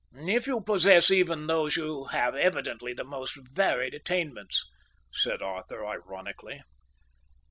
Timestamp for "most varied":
3.03-3.93